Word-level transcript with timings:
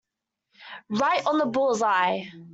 Right 0.89 1.23
on 1.27 1.37
the 1.37 1.45
bull's-eye. 1.45 2.31